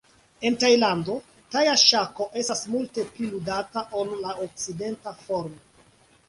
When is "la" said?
4.25-4.35